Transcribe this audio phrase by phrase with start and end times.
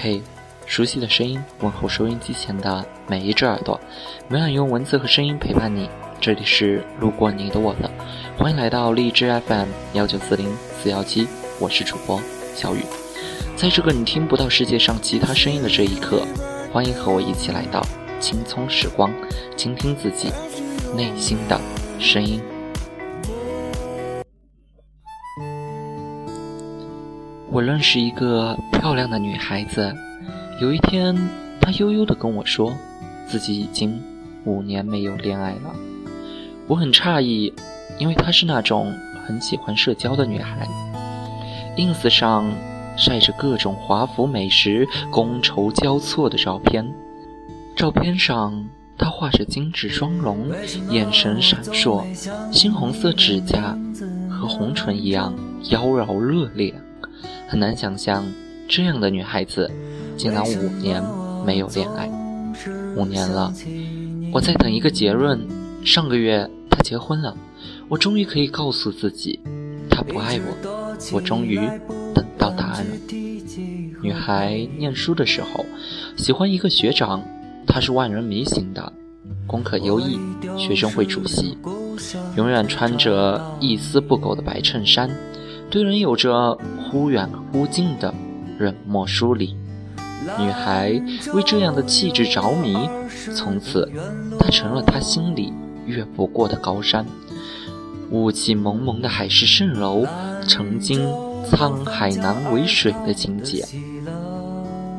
[0.00, 0.22] 嘿，
[0.64, 3.80] 熟悉的声音，问候收音机前的每一只耳朵，
[4.28, 5.90] 每晚用文字和声音陪伴你。
[6.20, 7.90] 这里是路过你的我的，
[8.36, 11.26] 欢迎来到荔枝 FM 幺九四零四幺七，
[11.58, 12.22] 我是主播
[12.54, 12.84] 小雨。
[13.56, 16.24] 在这个你听不到世界上其他声音的这一刻，
[16.72, 17.84] 欢迎和我一起来到
[18.20, 19.12] 青葱时光，
[19.56, 20.30] 倾听自己
[20.94, 21.60] 内心的
[21.98, 22.40] 声音。
[27.58, 29.92] 我认识一个漂亮的女孩子，
[30.60, 31.12] 有一天，
[31.60, 32.72] 她悠悠地跟我说，
[33.26, 34.00] 自己已经
[34.44, 35.74] 五年没有恋爱了。
[36.68, 37.52] 我很诧异，
[37.98, 38.94] 因为她是那种
[39.26, 40.68] 很喜欢社交的女孩
[41.76, 42.48] ，ins 上
[42.96, 46.88] 晒着各种华服美食、觥筹交错的照片。
[47.74, 50.46] 照片上，她画着精致妆容，
[50.90, 52.04] 眼神闪烁，
[52.52, 53.76] 猩红色指甲
[54.30, 55.34] 和红唇一样
[55.70, 56.72] 妖娆热烈。
[57.48, 58.30] 很难想象，
[58.68, 59.70] 这样的女孩子
[60.18, 61.02] 竟然五年
[61.46, 62.06] 没有恋爱。
[62.94, 63.50] 五年了，
[64.30, 65.40] 我在等一个结论。
[65.82, 67.34] 上个月她结婚了，
[67.88, 69.40] 我终于可以告诉自己，
[69.88, 70.96] 她不爱我。
[71.10, 71.56] 我终于
[72.14, 72.96] 等到答案了。
[74.02, 75.64] 女孩念书的时候，
[76.16, 77.24] 喜欢一个学长，
[77.66, 78.92] 他是万人迷型的，
[79.46, 80.18] 功课优异，
[80.58, 81.56] 学生会主席，
[82.36, 85.08] 永远穿着一丝不苟的白衬衫。
[85.70, 86.56] 对人有着
[86.90, 88.14] 忽远忽近的
[88.58, 89.54] 冷漠疏离，
[90.38, 90.90] 女孩
[91.34, 92.88] 为这样的气质着迷，
[93.34, 93.90] 从此
[94.38, 95.52] 她成了他心里
[95.84, 97.04] 越不过的高山。
[98.10, 100.06] 雾气蒙蒙的海市蜃楼，
[100.48, 101.06] 曾经
[101.44, 103.62] 沧海难为水的情节。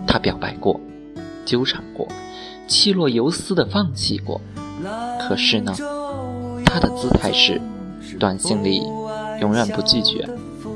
[0.05, 0.79] 他表白过，
[1.45, 2.07] 纠缠过，
[2.67, 4.39] 气若游丝的放弃过，
[5.19, 5.73] 可是呢，
[6.63, 7.59] 他的姿态是，
[8.19, 8.83] 短信里
[9.41, 10.29] 永远不拒绝。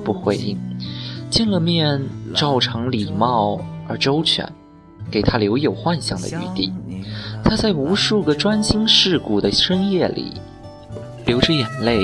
[0.03, 0.57] 不回应，
[1.29, 2.01] 见了面
[2.35, 4.47] 照常礼貌而周全，
[5.09, 6.73] 给他留有幻想的余地。
[7.43, 10.33] 他在无数个专心世故的深夜里，
[11.25, 11.99] 流着眼泪，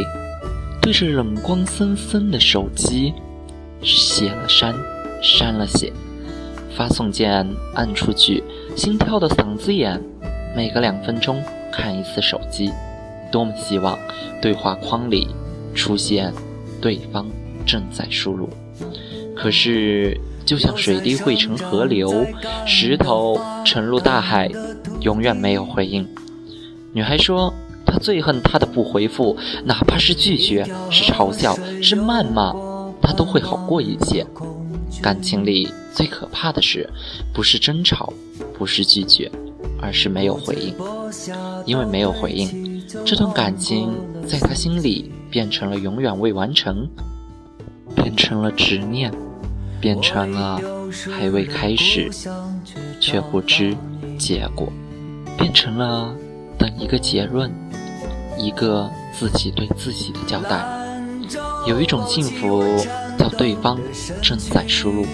[0.81, 3.13] 对着冷光森森的手机，
[3.81, 4.75] 写了删，
[5.21, 5.91] 删了写，
[6.75, 8.43] 发送键按出去，
[8.75, 10.01] 心跳的嗓子眼，
[10.55, 12.71] 每隔两分钟看一次手机，
[13.31, 13.97] 多么希望
[14.41, 15.27] 对话框里
[15.73, 16.33] 出现
[16.81, 17.25] 对方。
[17.69, 18.49] 正在输入，
[19.35, 22.25] 可是就像水滴汇成河流，
[22.65, 24.49] 石头沉入大海，
[25.01, 26.07] 永远没有回应。
[26.93, 27.53] 女孩说，
[27.85, 32.51] 她最恨他的不回复，哪怕是拒绝，是嘲笑，是谩骂，
[33.03, 34.25] 她都会好过一些。
[34.99, 36.89] 感情里最可怕的是，
[37.31, 38.11] 不是争吵，
[38.57, 39.31] 不是拒绝，
[39.79, 40.73] 而是没有回应。
[41.67, 43.93] 因为没有回应，这段感情
[44.25, 46.89] 在他心里变成了永远未完成。
[48.19, 49.11] 成了执念，
[49.79, 50.59] 变成了
[51.17, 52.11] 还未开始
[52.99, 53.75] 却不知
[54.17, 54.67] 结果，
[55.37, 56.13] 变成了
[56.57, 57.49] 等一个结论，
[58.37, 60.63] 一个自己对自己的交代。
[61.65, 62.61] 有一种幸福
[63.17, 63.79] 叫对方
[64.21, 65.05] 正在输入。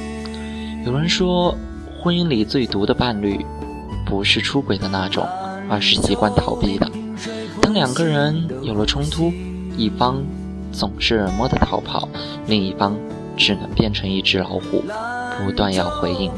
[0.84, 1.56] 有人说，
[2.02, 3.46] 婚姻里最毒的伴侣，
[4.06, 5.28] 不是出轨的那种，
[5.70, 6.90] 而是习惯逃避的。
[7.62, 9.32] 当两个人有了冲突，
[9.78, 10.24] 一方。
[10.76, 12.08] 总是冷漠的逃跑，
[12.48, 12.96] 另一方
[13.38, 14.84] 只能变成一只老虎，
[15.40, 16.30] 不断要回应，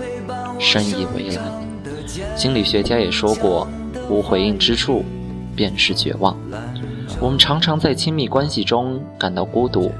[0.59, 1.43] 深以为然。
[2.35, 3.67] 心理学家也说过，
[4.09, 5.03] 无回应之处，
[5.55, 6.37] 便是绝望。
[7.19, 9.91] 我们常常在亲密关系中感到孤独，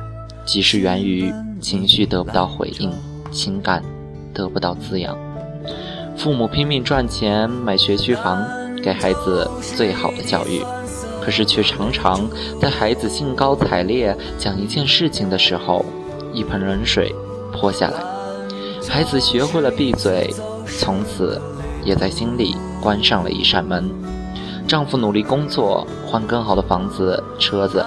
[0.46, 2.92] 即是源于情绪得不到回应，
[3.32, 3.84] 情感
[4.34, 5.18] 得不到滋养。
[6.16, 8.46] 父母拼命赚钱买学区房，
[8.84, 10.62] 给孩子最好的教育。
[11.28, 12.26] 可是，却常常
[12.58, 15.84] 在孩子兴高采烈讲一件事情的时候，
[16.32, 17.14] 一盆冷水
[17.52, 18.02] 泼下来，
[18.88, 20.34] 孩子学会了闭嘴，
[20.80, 21.42] 从此
[21.84, 23.92] 也在心里关上了一扇门。
[24.66, 27.86] 丈夫努力工作，换更好的房子、车子，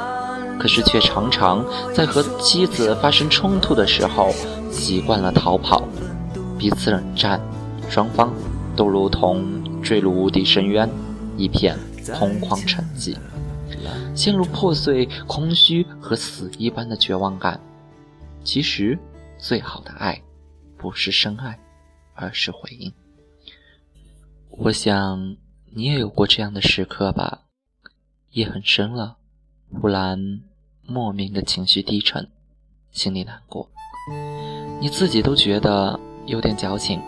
[0.58, 1.64] 可是却常常
[1.94, 4.34] 在和妻子发生冲突的时候，
[4.70, 5.88] 习惯了逃跑，
[6.58, 7.40] 彼此冷战，
[7.88, 8.30] 双方
[8.76, 9.42] 都如同
[9.82, 10.86] 坠入无底深渊，
[11.38, 11.74] 一片
[12.18, 13.16] 空旷沉寂。
[14.14, 17.60] 陷入破碎、空虚和死一般的绝望感。
[18.42, 18.98] 其实，
[19.38, 20.20] 最好的爱，
[20.76, 21.58] 不是深爱，
[22.14, 22.92] 而是回应。
[24.50, 25.36] 我想
[25.72, 27.42] 你也有过这样的时刻吧？
[28.30, 29.16] 夜很深了，
[29.72, 30.40] 忽然
[30.86, 32.28] 莫名的情绪低沉，
[32.90, 33.70] 心里难过。
[34.80, 37.00] 你自己都觉得有点矫情，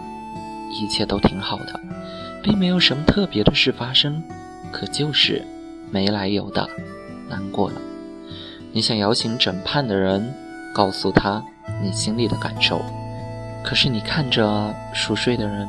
[0.71, 1.81] 一切都挺好的，
[2.43, 4.23] 并没有什么特别的事发生，
[4.71, 5.45] 可就是。
[5.93, 6.67] 没来由的
[7.29, 7.81] 难过了，
[8.73, 10.35] 你想摇醒枕畔的人，
[10.75, 11.45] 告诉他
[11.83, 12.81] 你心里的感受，
[13.63, 15.69] 可是你看着熟睡的人，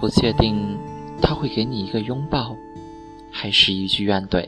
[0.00, 0.78] 不确定
[1.20, 2.54] 他会给你一个拥抱，
[3.32, 4.46] 还是一句怨怼。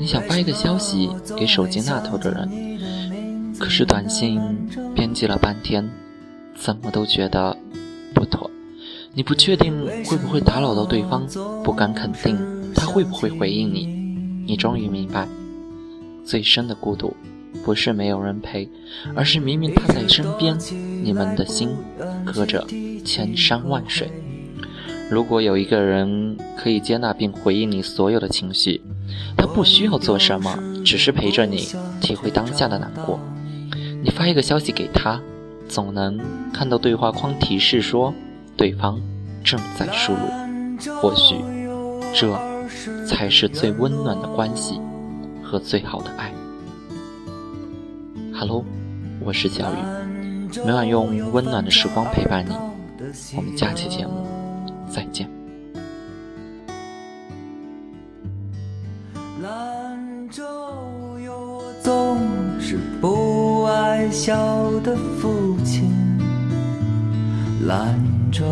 [0.00, 4.40] 你想发一个消息给手机那头的人，可是短信
[4.92, 5.88] 编辑了半天，
[6.56, 7.56] 怎么都觉得
[8.12, 8.50] 不妥。
[9.12, 11.24] 你不确定会不会打扰到对方，
[11.62, 12.36] 不敢肯定
[12.74, 13.86] 他会不会回应你。
[14.46, 15.26] 你终于明白，
[16.24, 17.16] 最深的孤独，
[17.64, 18.68] 不是没有人陪，
[19.14, 20.58] 而是明明他在身边，
[21.02, 21.70] 你们的心
[22.24, 22.66] 隔着
[23.04, 24.10] 千山万水。
[25.10, 28.80] 如果有一个人可以接纳并回应你所有的情绪，
[29.36, 31.68] 他不需要做什么，只是陪着你
[32.00, 33.18] 体会当下的难过。
[34.02, 35.20] 你发一个消息给他，
[35.68, 36.20] 总能
[36.52, 38.12] 看到对话框提示说。
[38.56, 39.00] 对方
[39.42, 40.20] 正在输入，
[41.00, 41.34] 或许
[42.14, 42.32] 这
[43.06, 44.80] 才是最温暖的关系
[45.42, 46.32] 和最好的爱。
[48.32, 48.64] Hello，
[49.20, 49.76] 我是小雨，
[50.64, 52.52] 每晚用温暖的时光陪伴你。
[53.36, 54.26] 我们下期节目
[54.88, 55.28] 再见。
[59.42, 60.42] 兰州
[61.24, 62.18] 有我总
[62.60, 65.90] 是不爱笑的父亲，
[67.66, 68.14] 兰。
[68.34, 68.44] 州，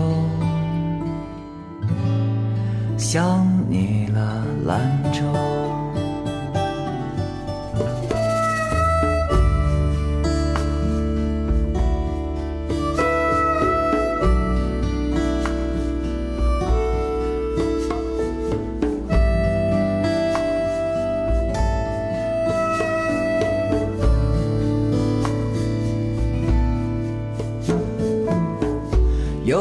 [2.97, 5.02] 想你了，蓝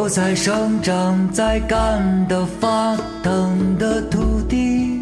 [0.03, 5.00] 我在生长在干的发疼的土地，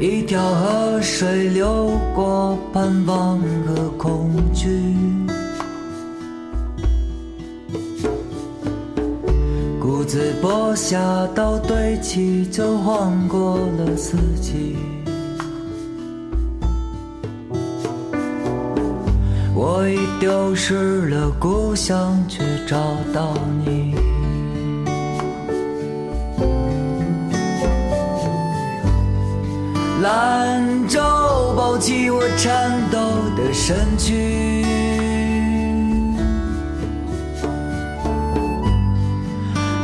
[0.00, 4.68] 一条河水流过，盼望和恐惧，
[9.80, 11.00] 谷子播下
[11.34, 14.76] 到堆起，就晃过了四季。
[20.18, 22.76] 丢失了故乡，却找
[23.14, 23.94] 到你。
[30.02, 31.00] 兰州
[31.56, 32.98] 抱起我颤抖
[33.36, 34.64] 的身躯，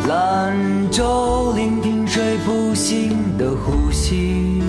[0.09, 0.57] 兰
[0.91, 4.64] 州聆听睡不醒的呼吸。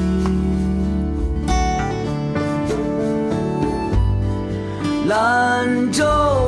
[5.07, 6.03] 兰州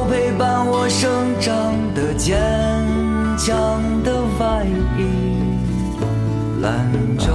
[0.10, 1.10] 陪伴我生
[1.40, 1.54] 长
[1.94, 2.36] 的坚
[3.38, 4.66] 强的外
[4.98, 5.06] 衣，
[6.62, 7.32] 兰州。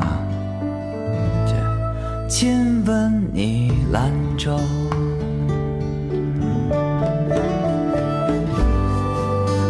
[0.00, 0.20] 啊，
[2.28, 4.58] 亲吻你，兰州，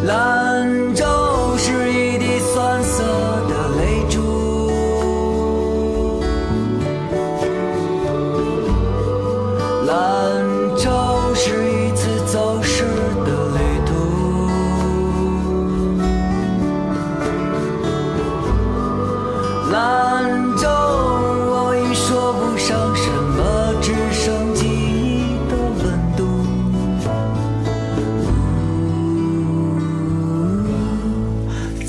[0.07, 0.42] 兰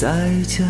[0.04, 0.12] 再
[0.46, 0.68] 见，